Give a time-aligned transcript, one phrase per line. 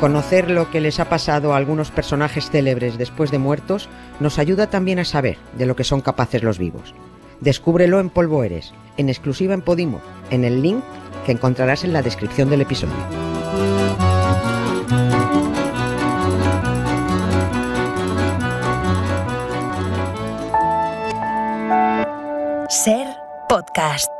[0.00, 4.70] Conocer lo que les ha pasado a algunos personajes célebres después de muertos nos ayuda
[4.70, 6.94] también a saber de lo que son capaces los vivos.
[7.40, 10.00] Descúbrelo en Polvo Eres, en exclusiva en Podimo,
[10.30, 10.82] en el link
[11.26, 12.94] que encontrarás en la descripción del episodio.
[22.70, 23.06] Ser
[23.50, 24.19] podcast.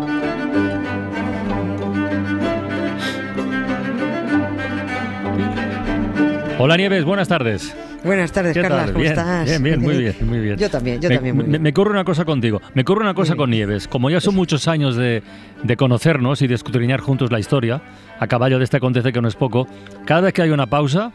[6.63, 7.75] Hola Nieves, buenas tardes.
[8.03, 8.91] Buenas tardes, ¿Qué Carlas, tal?
[8.93, 9.45] ¿cómo Bien, estás?
[9.45, 10.57] bien, bien, muy bien, muy bien.
[10.57, 11.63] Yo también, yo me, también muy me- bien.
[11.63, 13.87] me una cosa contigo, me ocurre una cosa con Nieves.
[13.87, 15.23] Como ya son muchos años de,
[15.63, 17.81] de conocernos y de escudriñar juntos la historia,
[18.19, 19.65] a caballo de este acontece que no es poco,
[20.05, 21.11] cada vez que hay una pausa,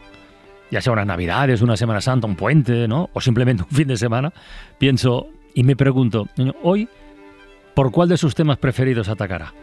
[0.69, 3.09] ya sea unas navidades, una Semana Santa, un puente, ¿no?
[3.13, 4.33] O simplemente un fin de semana,
[4.77, 6.89] pienso y me pregunto, "Niño, hoy,
[7.73, 9.53] ¿por cuál de sus temas preferidos atacará?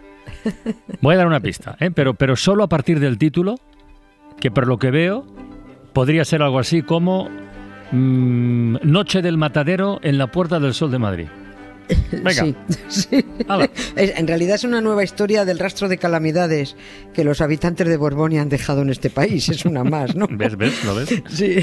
[1.02, 1.90] Voy a dar una pista, ¿eh?
[1.90, 3.56] pero, pero solo a partir del título,
[4.40, 5.26] que por lo que veo
[5.94, 7.30] podría ser algo así como
[7.92, 11.26] mm, Noche del Matadero en la Puerta del Sol de Madrid.
[12.12, 12.46] Venga,
[12.88, 13.08] Sí,
[13.96, 16.76] en realidad es una nueva historia del rastro de calamidades
[17.12, 19.48] que los habitantes de Borbonia han dejado en este país.
[19.50, 20.26] Es una más, ¿no?
[20.30, 21.10] ¿ves, ves, lo ves?
[21.28, 21.56] Sí,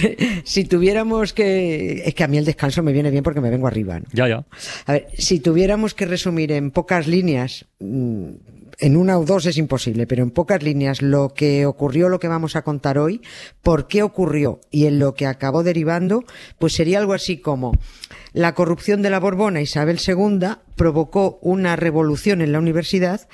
[0.44, 2.04] si tuviéramos que...
[2.06, 4.00] Es que a mí el descanso me viene bien porque me vengo arriba.
[4.00, 4.06] ¿no?
[4.14, 4.46] Ya, ya.
[4.86, 8.30] A ver, si tuviéramos que resumir en pocas líneas, mm,
[8.82, 12.28] en una o dos es imposible, pero en pocas líneas lo que ocurrió, lo que
[12.28, 13.22] vamos a contar hoy,
[13.62, 16.26] por qué ocurrió y en lo que acabó derivando,
[16.58, 17.74] pues sería algo así como
[18.34, 20.40] la corrupción de la Borbona Isabel II
[20.76, 23.28] provocó una revolución en la universidad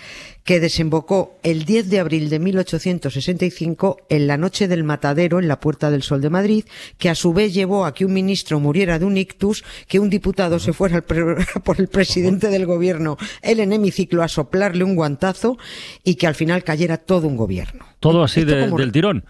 [0.43, 5.59] que desembocó el 10 de abril de 1865 en la noche del matadero en la
[5.59, 6.65] Puerta del Sol de Madrid,
[6.97, 10.09] que a su vez llevó a que un ministro muriera de un ictus, que un
[10.09, 11.01] diputado se fuera
[11.63, 15.57] por el presidente del gobierno el en hemiciclo a soplarle un guantazo
[16.03, 17.85] y que al final cayera todo un gobierno.
[17.99, 19.25] Todo así Esto de- como- del tirón.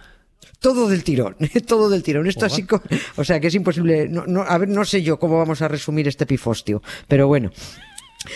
[0.60, 1.36] Todo del tirón,
[1.68, 2.28] todo del tirón.
[2.28, 2.66] Esto así,
[3.16, 4.08] o sea que es imposible.
[4.10, 7.52] No, no, a ver, no sé yo cómo vamos a resumir este pifostio, pero bueno.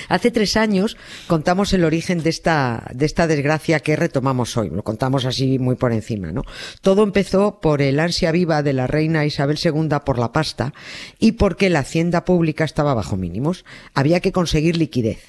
[0.08, 0.96] Hace tres años
[1.28, 4.70] contamos el origen de esta, de esta desgracia que retomamos hoy.
[4.70, 6.44] Lo contamos así muy por encima, ¿no?
[6.82, 10.74] Todo empezó por el ansia viva de la reina Isabel II por la pasta
[11.20, 13.66] y porque la hacienda pública estaba bajo mínimos.
[13.94, 15.20] Había que conseguir liquidez.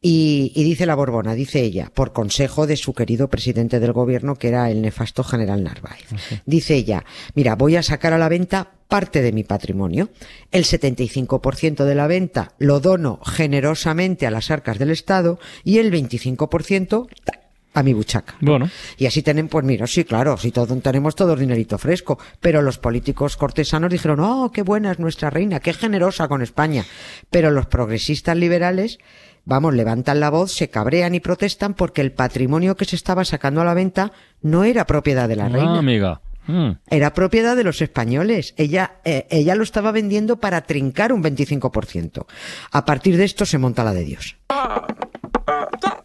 [0.00, 4.36] Y, y dice la Borbona, dice ella, por consejo de su querido presidente del gobierno,
[4.36, 6.06] que era el nefasto general Narváez.
[6.44, 10.10] Dice ella, mira, voy a sacar a la venta parte de mi patrimonio.
[10.50, 15.90] El 75% de la venta lo dono generosamente a las arcas del Estado y el
[15.90, 17.41] 25% ta,
[17.74, 18.34] a mi buchaca.
[18.40, 22.18] Bueno, Y así tienen, pues mira, sí, claro, sí todo, tenemos todo el dinerito fresco,
[22.40, 26.84] pero los políticos cortesanos dijeron, oh, qué buena es nuestra reina, qué generosa con España.
[27.30, 28.98] Pero los progresistas liberales,
[29.44, 33.60] vamos, levantan la voz, se cabrean y protestan porque el patrimonio que se estaba sacando
[33.60, 34.12] a la venta
[34.42, 35.78] no era propiedad de la ah, reina.
[35.78, 36.20] amiga.
[36.46, 36.72] Mm.
[36.90, 38.54] Era propiedad de los españoles.
[38.56, 42.26] Ella, eh, ella lo estaba vendiendo para trincar un 25%.
[42.72, 44.36] A partir de esto se monta la de Dios.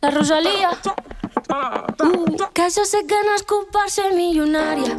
[0.02, 0.70] La Rosalía.
[1.48, 4.96] Que jo sé que nascut per ser milionària.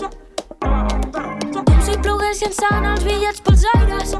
[0.63, 4.15] Com si plogués llançant els bitllets pels aires.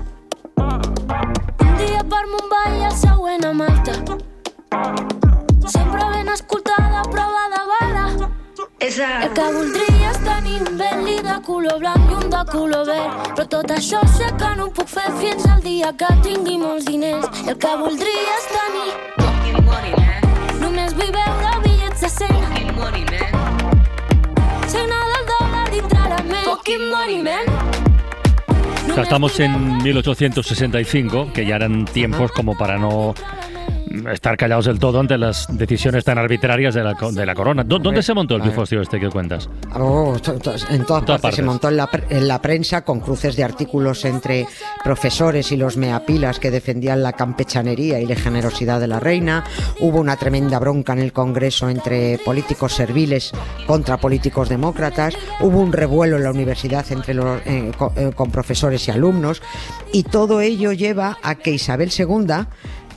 [0.59, 3.94] Un dia per Mumbai i el següent a Malta.
[5.72, 8.05] Sempre ben escoltada, prova de bala.
[8.59, 13.33] El que voldria és tenir un Bentley de color blanc i un de color verd.
[13.39, 16.91] Però tot això sé que no ho puc fer fins al dia que tingui molts
[16.91, 17.31] diners.
[17.47, 18.89] El que voldria és tenir
[20.60, 21.12] Només vull
[22.16, 27.46] veure bitllets de 100 Signa del dòlar dintre la ment Fucking money, man
[28.91, 33.14] O sea, estamos en 1865, que ya eran tiempos como para no
[34.12, 37.65] estar callados del todo ante las decisiones tan arbitrarias de la, de la corona.
[37.65, 39.48] ¿Dó- ¿Dónde se montó el pifostio este que cuentas?
[39.74, 41.21] Oh, to- to- en todas partes.
[41.22, 41.36] partes.
[41.36, 44.47] Se montó en la, en la prensa con cruces de artículos entre
[44.84, 49.44] profesores y los meapilas que defendían la campechanería y la generosidad de la reina.
[49.80, 53.33] Hubo una tremenda bronca en el Congreso entre políticos serviles
[53.66, 55.15] contra políticos demócratas.
[55.41, 59.42] Hubo un revuelo en la universidad entre los, eh, eh, con profesores y alumnos.
[59.92, 62.27] Y todo ello lleva a que Isabel II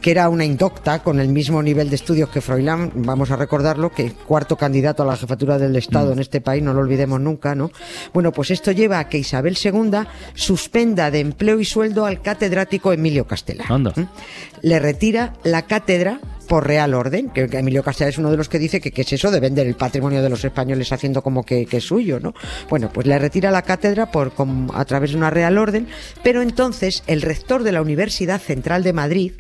[0.01, 3.91] que era una indocta con el mismo nivel de estudios que Froilán, vamos a recordarlo,
[3.91, 6.13] que cuarto candidato a la jefatura del Estado mm.
[6.13, 7.71] en este país, no lo olvidemos nunca, ¿no?
[8.13, 12.91] Bueno, pues esto lleva a que Isabel II suspenda de empleo y sueldo al catedrático
[12.91, 13.65] Emilio Castela.
[14.61, 18.59] Le retira la cátedra por real orden, que Emilio Castela es uno de los que
[18.59, 21.83] dice que, es eso de vender el patrimonio de los españoles haciendo como que, es
[21.83, 22.33] suyo, ¿no?
[22.69, 24.33] Bueno, pues le retira la cátedra por,
[24.73, 25.87] a través de una real orden,
[26.23, 29.31] pero entonces el rector de la Universidad Central de Madrid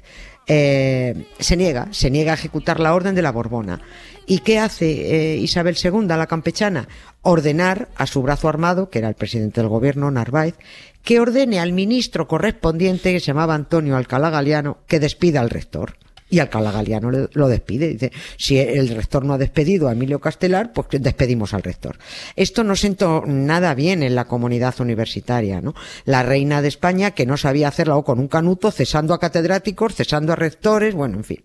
[0.53, 3.79] eh, se niega, se niega a ejecutar la orden de la Borbona.
[4.27, 6.89] ¿Y qué hace eh, Isabel II, la campechana?
[7.21, 10.55] Ordenar a su brazo armado, que era el presidente del gobierno, Narváez,
[11.03, 15.95] que ordene al ministro correspondiente, que se llamaba Antonio Alcalá Galiano, que despida al rector.
[16.31, 17.89] Y Alcalá Galiano lo despide.
[17.89, 21.97] Dice, si el rector no ha despedido a Emilio Castelar, pues despedimos al rector.
[22.35, 25.75] Esto no sentó nada bien en la comunidad universitaria, ¿no?
[26.05, 30.31] La reina de España, que no sabía hacerlo con un canuto, cesando a catedráticos, cesando
[30.31, 31.43] a rectores, bueno, en fin.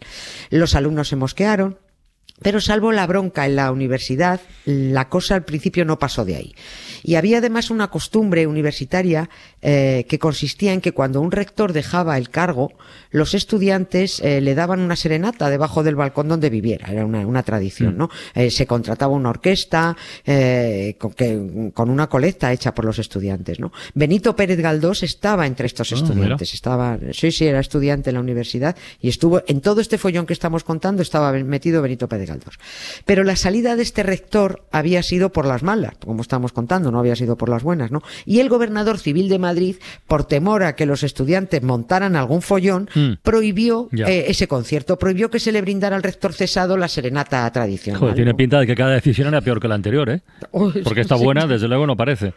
[0.51, 1.79] Los alumnos se mosquearon,
[2.43, 6.55] pero salvo la bronca en la universidad, la cosa al principio no pasó de ahí.
[7.03, 9.31] Y había además una costumbre universitaria
[9.63, 12.73] eh, que consistía en que cuando un rector dejaba el cargo,
[13.11, 16.91] los estudiantes eh, le daban una serenata debajo del balcón donde viviera.
[16.91, 17.99] Era una, tradición, mm.
[17.99, 18.11] ¿no?
[18.35, 19.97] Eh, se contrataba una orquesta
[20.99, 23.73] con, que, con, una colecta hecha por los estudiantes, ¿no?
[23.95, 26.53] Benito Pérez Galdós estaba entre estos ah, estudiantes.
[26.55, 30.33] Estaba, sí, sí, era estudiante en la universidad y estuvo en todo este follón que
[30.33, 32.59] estamos contando estaba metido Benito Pérez Galdós.
[33.05, 36.99] Pero la salida de este rector había sido por las malas, como estamos contando, no
[36.99, 38.03] había sido por las buenas, ¿no?
[38.25, 39.77] Y el gobernador civil de Madrid,
[40.07, 43.13] por temor a que los estudiantes montaran algún follón, mm.
[43.23, 48.01] prohibió eh, ese concierto, prohibió que se le brindara al rector cesado la serenata tradicional.
[48.01, 50.23] Joder, tiene pinta de que cada decisión era peor que la anterior, ¿eh?
[50.51, 52.33] Porque esta buena, desde luego, no parece.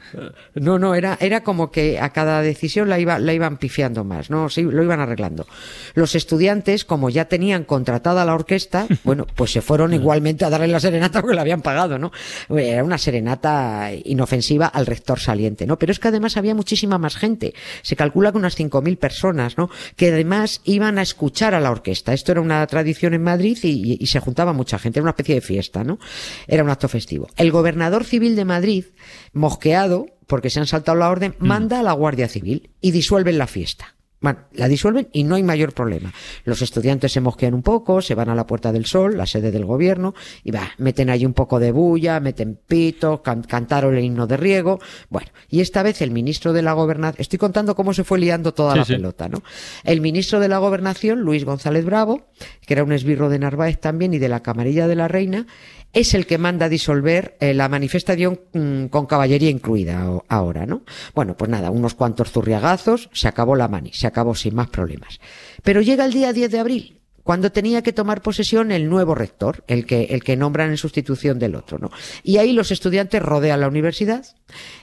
[0.56, 4.30] No, no, era, era como que a cada decisión la, iba, la iban pifiando más,
[4.30, 4.50] ¿no?
[4.50, 5.48] Sí, lo iban arreglando.
[5.96, 10.68] Los estudiantes, como ya tenían contratada la orquesta, bueno, pues se fueron igualmente a darle
[10.68, 12.12] la serenata porque la habían pagado, ¿no?
[12.50, 15.78] Era una serenata inofensiva al rector saliente, ¿no?
[15.78, 17.54] Pero es que además había muchísima más gente.
[17.82, 19.70] Se calcula que unas 5.000 personas, ¿no?
[19.96, 22.14] Que además iban a escuchar a la orquesta.
[22.14, 25.00] Esto era una tradición en Madrid y, se juntaba mucha gente.
[25.00, 26.00] Era una especie de fiesta, ¿no?
[26.48, 27.28] Era un acto festivo.
[27.38, 28.86] El gobernador civil de Madrid,
[29.34, 31.46] mosqueado, porque se han saltado la orden, mm.
[31.46, 33.96] manda a la Guardia Civil y disuelven la fiesta.
[34.22, 36.14] Bueno, la disuelven y no hay mayor problema.
[36.44, 39.50] Los estudiantes se mosquean un poco, se van a la Puerta del Sol, la sede
[39.50, 40.14] del gobierno,
[40.44, 44.80] y va, meten ahí un poco de bulla, meten pito, cantaron el himno de riego.
[45.10, 48.54] Bueno, y esta vez el ministro de la Gobernación, estoy contando cómo se fue liando
[48.54, 49.42] toda la pelota, ¿no?
[49.86, 52.28] El ministro de la Gobernación, Luis González Bravo,
[52.66, 55.48] que era un esbirro de Narváez también y de la Camarilla de la Reina,
[55.94, 60.84] es el que manda disolver eh, la manifestación mm, con caballería incluida ahora, ¿no?
[61.16, 65.20] Bueno, pues nada, unos cuantos zurriagazos, se acabó la mani, se acabó sin más problemas.
[65.64, 69.64] Pero llega el día 10 de abril cuando tenía que tomar posesión el nuevo rector,
[69.68, 71.92] el que, el que nombran en sustitución del otro, ¿no?
[72.24, 74.26] Y ahí los estudiantes rodean la universidad,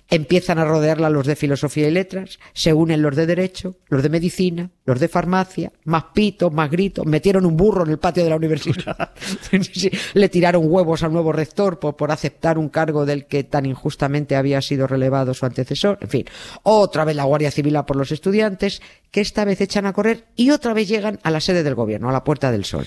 [0.08, 4.08] empiezan a rodearla los de filosofía y letras, se unen los de derecho, los de
[4.08, 8.30] medicina, los de farmacia, más pitos, más gritos, metieron un burro en el patio de
[8.30, 9.10] la universidad,
[10.14, 14.36] le tiraron huevos al nuevo rector por, por aceptar un cargo del que tan injustamente
[14.36, 16.24] había sido relevado su antecesor, en fin,
[16.62, 18.80] otra vez la Guardia Civil a por los estudiantes,
[19.10, 22.08] que esta vez echan a correr y otra vez llegan a la sede del gobierno,
[22.08, 22.86] a la Puerta del Sol.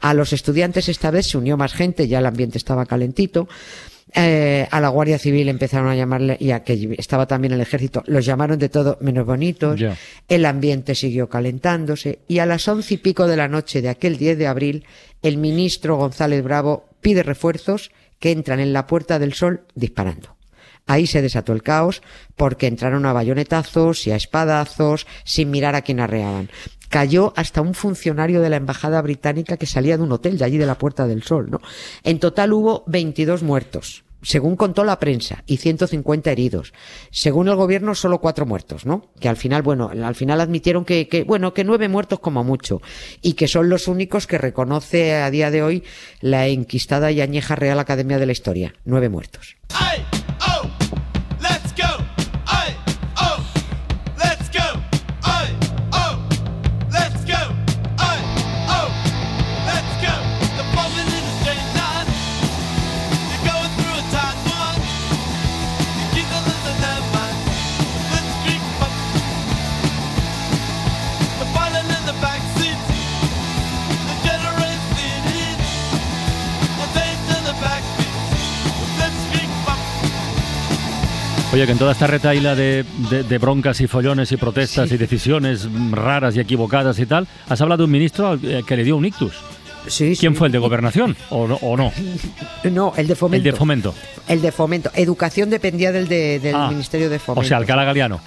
[0.00, 3.48] A los estudiantes esta vez se unió más gente, ya el ambiente estaba calentito.
[4.14, 8.02] Eh, a la Guardia Civil empezaron a llamarle, y a que estaba también el ejército,
[8.06, 9.80] los llamaron de todo menos bonitos.
[10.28, 14.16] El ambiente siguió calentándose y a las once y pico de la noche de aquel
[14.16, 14.84] 10 de abril,
[15.22, 20.36] el ministro González Bravo pide refuerzos que entran en la Puerta del Sol disparando.
[20.86, 22.02] Ahí se desató el caos
[22.36, 26.50] porque entraron a bayonetazos y a espadazos sin mirar a quién arreaban
[26.90, 30.58] cayó hasta un funcionario de la embajada británica que salía de un hotel de allí
[30.58, 31.60] de la Puerta del Sol, ¿no?
[32.04, 34.04] En total hubo 22 muertos.
[34.22, 36.74] Según contó la prensa, y 150 heridos.
[37.10, 39.10] Según el gobierno, solo cuatro muertos, ¿no?
[39.18, 42.82] Que al final, bueno, al final admitieron que, que, bueno, que nueve muertos como mucho.
[43.22, 45.84] Y que son los únicos que reconoce a día de hoy
[46.20, 48.74] la enquistada y añeja Real Academia de la Historia.
[48.84, 49.56] Nueve muertos.
[81.52, 85.68] Oye, que en toda esta retaila de, de, broncas y follones y protestas y decisiones
[85.90, 89.04] raras y equivocadas y tal, has hablado de un ministro eh, que le dio un
[89.04, 89.34] ictus.
[89.88, 91.92] Sí, ¿Quién fue el de gobernación o no, o no?
[92.70, 93.48] No, el de fomento.
[93.48, 93.94] El de fomento.
[94.28, 94.90] El de fomento.
[94.94, 97.44] Educación dependía del, del ah, Ministerio de Fomento.
[97.44, 98.20] O sea, Alcalá Galiano.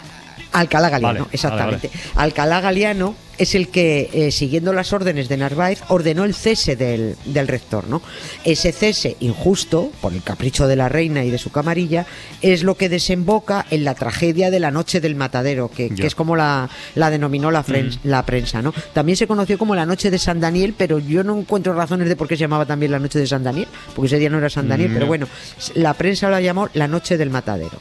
[0.53, 1.89] Alcalá Galiano, exactamente.
[2.15, 7.17] Alcalá Galiano es el que, eh, siguiendo las órdenes de Narváez, ordenó el cese del,
[7.47, 7.87] rector.
[7.87, 8.01] ¿no?
[8.43, 12.05] Ese cese injusto, por el capricho de la reina y de su camarilla,
[12.41, 16.35] es lo que desemboca en la tragedia de la noche del matadero, que, es como
[16.35, 17.65] la, denominó la,
[18.03, 18.61] la prensa.
[18.61, 18.73] ¿no?
[18.93, 22.15] También se conoció como la noche de San Daniel, pero yo no encuentro razones de
[22.15, 24.49] por qué se llamaba también la noche de San Daniel, porque ese día no era
[24.49, 25.27] San Daniel, pero bueno,
[25.73, 27.79] la prensa la llamó la noche del matadero.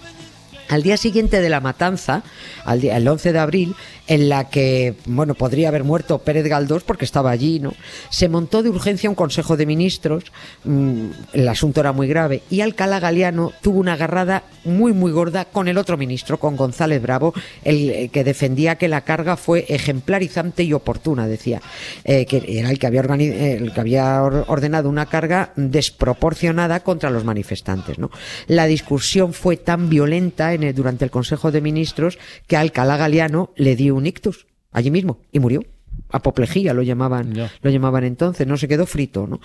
[0.73, 2.23] Al día siguiente de la matanza,
[2.64, 3.76] al día, el 11 de abril,
[4.07, 7.75] en la que, bueno, podría haber muerto Pérez Galdós porque estaba allí, ¿no?
[8.09, 10.25] Se montó de urgencia un consejo de ministros,
[10.64, 15.45] mm, el asunto era muy grave, y Alcalá Galiano tuvo una agarrada muy, muy gorda
[15.45, 19.67] con el otro ministro, con González Bravo, el eh, que defendía que la carga fue
[19.69, 21.61] ejemplarizante y oportuna, decía,
[22.05, 28.11] eh, que era el que había, eh, ordenado una carga desproporcionada contra los manifestantes, ¿no?
[28.47, 33.75] La discusión fue tan violenta en durante el Consejo de Ministros que Alcalá Galiano le
[33.75, 35.64] dio un ictus allí mismo y murió
[36.12, 39.40] apoplejía lo llamaban lo llamaban entonces no se quedó frito no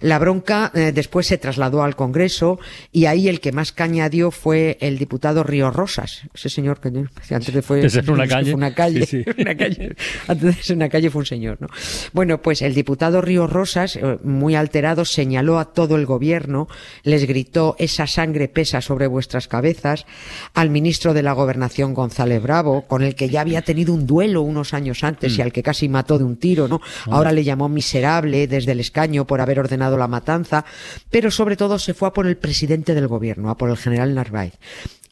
[0.00, 2.58] la bronca eh, después se trasladó al Congreso
[2.92, 6.88] y ahí el que más caña dio fue el diputado Río Rosas ese señor que
[6.88, 9.96] antes de fue, una calle, una calle, una calle
[10.28, 11.68] antes de ser una calle fue un señor no
[12.12, 16.68] bueno pues el diputado Río Rosas eh, muy alterado señaló a todo el gobierno
[17.02, 20.06] les gritó esa sangre pesa sobre vuestras cabezas
[20.54, 24.42] al ministro de la gobernación González Bravo con el que ya había tenido un duelo
[24.42, 25.42] unos años antes y mm.
[25.42, 26.80] al que casi y mató de un tiro, ¿no?
[27.06, 30.64] Ahora le llamó miserable desde el escaño por haber ordenado la matanza,
[31.10, 34.14] pero sobre todo se fue a por el presidente del gobierno, a por el general
[34.14, 34.58] Narváez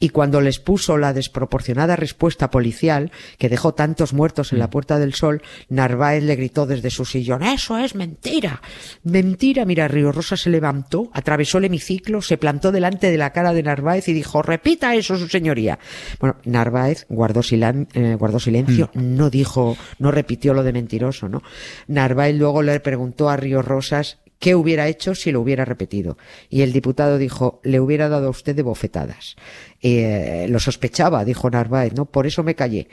[0.00, 4.70] y cuando les puso la desproporcionada respuesta policial que dejó tantos muertos en la mm.
[4.70, 8.62] Puerta del Sol, Narváez le gritó desde su sillón, eso es mentira.
[9.04, 13.52] Mentira, mira, Río Rosa se levantó, atravesó el hemiciclo, se plantó delante de la cara
[13.52, 15.78] de Narváez y dijo, repita eso, su señoría.
[16.18, 19.16] Bueno, Narváez guardó, eh, guardó silencio, mm.
[19.16, 21.42] no dijo, no repitió lo de mentiroso, ¿no?
[21.86, 26.16] Narváez luego le preguntó a Río Rosas ¿Qué hubiera hecho si lo hubiera repetido?
[26.48, 29.36] Y el diputado dijo, le hubiera dado a usted de bofetadas.
[29.82, 32.06] Eh, lo sospechaba, dijo Narváez, ¿no?
[32.06, 32.88] Por eso me callé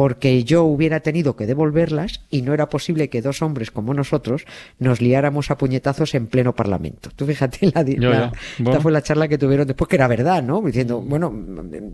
[0.00, 4.46] porque yo hubiera tenido que devolverlas y no era posible que dos hombres como nosotros
[4.78, 7.10] nos liáramos a puñetazos en pleno parlamento.
[7.14, 10.62] Tú fíjate, la, esta fue la charla que tuvieron después, que era verdad, ¿no?
[10.62, 11.30] Diciendo, bueno,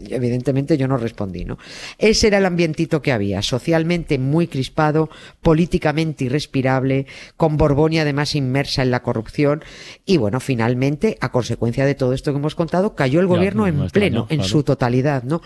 [0.09, 1.59] evidentemente yo no respondí, ¿no?
[1.99, 5.11] Ese era el ambientito que había, socialmente muy crispado,
[5.43, 9.65] políticamente irrespirable, con Borbonia además inmersa en la corrupción
[10.05, 13.89] y bueno, finalmente, a consecuencia de todo esto que hemos contado, cayó el gobierno en
[13.89, 15.43] pleno, en su totalidad, ¿no?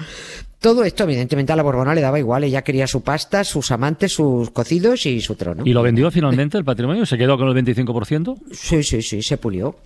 [0.60, 2.44] Todo esto, evidentemente, a la Borbona le daba igual.
[2.44, 5.62] Ella quería su pasta, sus amantes, sus cocidos y su trono.
[5.64, 7.06] ¿Y lo vendió finalmente el patrimonio?
[7.06, 8.36] ¿Se quedó con el 25%?
[8.52, 9.76] Sí, sí, sí, se pulió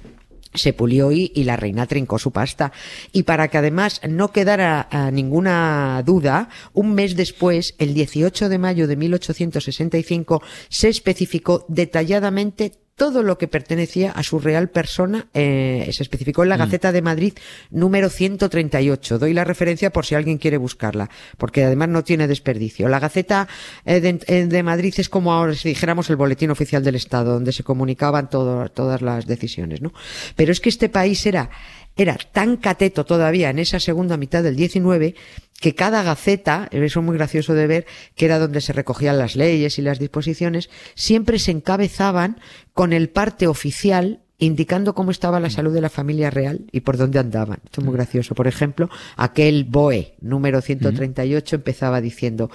[0.54, 2.72] se pulió y, y, la reina trincó su pasta.
[3.12, 8.86] Y para que además no quedara ninguna duda, un mes después, el 18 de mayo
[8.86, 16.02] de 1865, se especificó detalladamente todo lo que pertenecía a su real persona eh, se
[16.02, 16.60] especificó en la mm.
[16.60, 17.32] Gaceta de Madrid
[17.70, 19.18] número 138.
[19.18, 22.88] Doy la referencia por si alguien quiere buscarla, porque además no tiene desperdicio.
[22.88, 23.48] La Gaceta
[23.84, 27.52] eh, eh, de, Madrid es como ahora si dijéramos el Boletín Oficial del Estado, donde
[27.52, 29.92] se comunicaban todas las decisiones, ¿no?
[30.36, 31.50] Pero es que este país era
[31.96, 35.14] era tan cateto todavía en esa segunda mitad del 19
[35.60, 37.86] que cada gaceta, eso es muy gracioso de ver,
[38.16, 42.40] que era donde se recogían las leyes y las disposiciones, siempre se encabezaban
[42.72, 46.96] con el parte oficial indicando cómo estaba la salud de la familia real y por
[46.96, 47.60] dónde andaban.
[47.64, 48.34] Esto es muy gracioso.
[48.34, 52.50] Por ejemplo, aquel BOE número 138 empezaba diciendo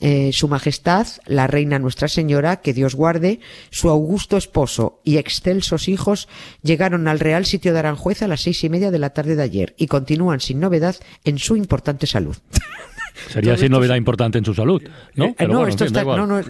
[0.00, 3.40] eh, su Majestad, la Reina Nuestra Señora, que Dios guarde,
[3.70, 6.28] su augusto esposo y excelsos hijos
[6.62, 9.42] llegaron al Real Sitio de Aranjuez a las seis y media de la tarde de
[9.42, 12.36] ayer y continúan sin novedad en su importante salud.
[13.28, 14.82] Sería así novedad importante en su salud,
[15.14, 15.34] ¿no?
[15.38, 16.40] Eh, no, esto está, no, no,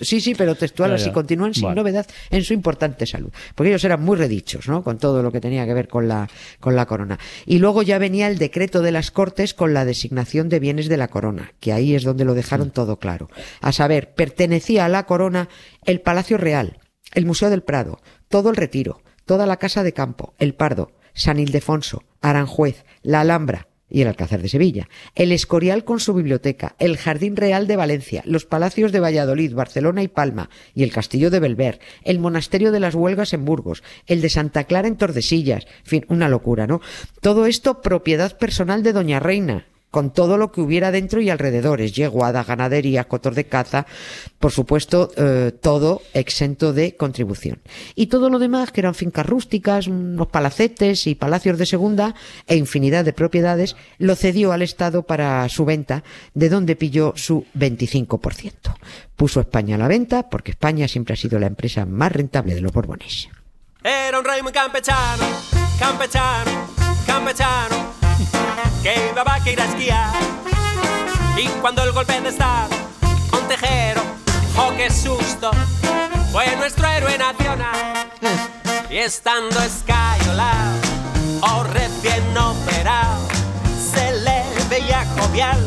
[0.00, 4.02] sí, sí, pero textual así continúan sin novedad en su importante salud, porque ellos eran
[4.02, 4.82] muy redichos, ¿no?
[4.82, 6.28] Con todo lo que tenía que ver con la
[6.60, 7.18] con la corona.
[7.44, 10.96] Y luego ya venía el decreto de las Cortes con la designación de bienes de
[10.96, 13.28] la corona, que ahí es donde lo dejaron todo claro.
[13.60, 15.48] A saber, pertenecía a la corona
[15.84, 16.78] el Palacio Real,
[17.14, 21.38] el Museo del Prado, todo el Retiro, toda la Casa de Campo, el Pardo, San
[21.38, 26.96] Ildefonso, Aranjuez, la Alhambra, y el Alcázar de Sevilla, el Escorial con su biblioteca, el
[26.96, 31.40] Jardín Real de Valencia, los palacios de Valladolid, Barcelona y Palma, y el Castillo de
[31.40, 35.86] Belver, el Monasterio de las Huelgas en Burgos, el de Santa Clara en Tordesillas, en
[35.86, 36.80] fin, una locura, ¿no?
[37.20, 39.66] Todo esto propiedad personal de Doña Reina,
[39.96, 43.86] con todo lo que hubiera dentro y alrededores, yeguada, ganadería, cotor de caza,
[44.38, 47.62] por supuesto, eh, todo exento de contribución.
[47.94, 52.14] Y todo lo demás, que eran fincas rústicas, unos palacetes y palacios de segunda
[52.46, 57.46] e infinidad de propiedades, lo cedió al Estado para su venta, de donde pilló su
[57.58, 58.76] 25%.
[59.16, 62.60] Puso España a la venta, porque España siempre ha sido la empresa más rentable de
[62.60, 63.30] los Borbones.
[63.82, 65.24] Era un rey campechano,
[65.78, 66.50] campechano,
[67.06, 67.95] campechano
[68.86, 70.12] que iba a ir a esquiar.
[71.36, 72.68] Y cuando el golpe de estado,
[73.32, 74.00] un tejero,
[74.56, 75.50] oh qué susto,
[76.30, 78.06] fue nuestro héroe nacional.
[78.88, 80.78] Y estando escayolado,
[81.40, 83.26] o recién operado,
[83.92, 85.58] se le veía jovial,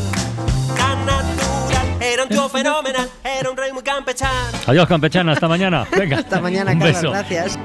[0.78, 1.98] tan natural.
[2.00, 4.58] Era un tío fenomenal, era un rey muy campechano.
[4.66, 5.86] Adiós, campechana, hasta mañana.
[5.98, 6.20] Venga.
[6.20, 7.12] Hasta mañana, Un Carlos, beso.
[7.12, 7.60] gracias.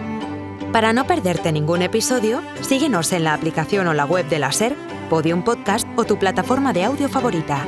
[0.72, 4.74] Para no perderte ningún episodio, síguenos en la aplicación o la web de la SER,
[5.08, 7.64] Podium Podcast o tu plataforma de audio favorita.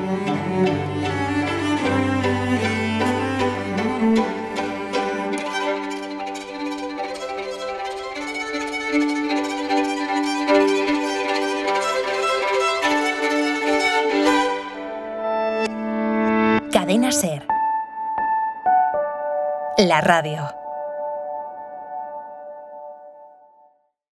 [16.72, 17.46] Cadena SER.
[19.78, 20.55] La radio.